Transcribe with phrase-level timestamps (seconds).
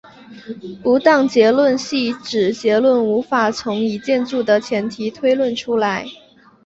[0.81, 6.07] 不当结论系指结论无法从已建立的前提推论出来。